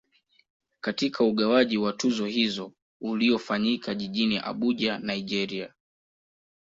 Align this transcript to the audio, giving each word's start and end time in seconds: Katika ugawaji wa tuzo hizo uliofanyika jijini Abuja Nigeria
Katika 0.81 1.23
ugawaji 1.23 1.77
wa 1.77 1.93
tuzo 1.93 2.25
hizo 2.25 2.73
uliofanyika 3.01 3.95
jijini 3.95 4.37
Abuja 4.39 4.97
Nigeria 4.97 5.73